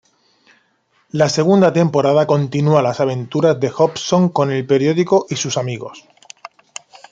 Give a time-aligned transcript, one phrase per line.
[1.11, 6.05] La segunda temporada continúa las aventuras de Hobson con el periódico y sus amigos.